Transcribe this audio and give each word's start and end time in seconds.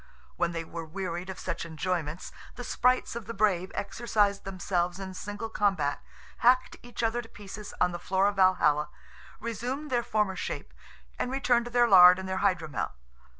When 0.35 0.51
they 0.51 0.63
were 0.63 0.83
wearied 0.83 1.29
of 1.29 1.37
such 1.37 1.63
enjoyments, 1.63 2.31
the 2.55 2.63
sprites 2.63 3.15
of 3.15 3.27
the 3.27 3.35
Brave 3.35 3.71
exercised 3.75 4.45
themselves 4.45 4.99
in 4.99 5.13
single 5.13 5.47
combat, 5.47 6.01
hacked 6.37 6.77
each 6.81 7.03
other 7.03 7.21
to 7.21 7.29
pieces 7.29 7.71
on 7.79 7.91
the 7.91 7.99
floor 7.99 8.25
of 8.27 8.37
Valhalla, 8.37 8.89
resumed 9.39 9.91
their 9.91 10.01
former 10.01 10.35
shape, 10.35 10.73
and 11.19 11.29
returned 11.29 11.65
to 11.65 11.71
their 11.71 11.87
lard 11.87 12.17
and 12.17 12.27
their 12.27 12.39
hydromel. 12.39 12.93